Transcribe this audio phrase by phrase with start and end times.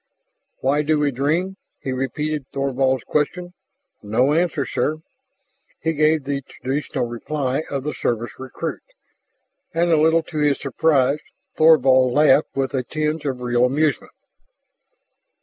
[0.61, 3.53] "Why do we dream?" he repeated Thorvald's question.
[4.01, 4.97] "No answer, sir."
[5.83, 8.81] He gave the traditional reply of the Service recruit.
[9.75, 11.19] And a little to his surprise
[11.55, 14.13] Thorvald laughed with a tinge of real amusement.